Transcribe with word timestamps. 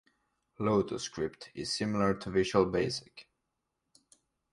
LotusScript 0.59 1.49
is 1.53 1.71
similar 1.75 2.15
to 2.15 2.31
Visual 2.31 2.65
Basic. 2.65 3.29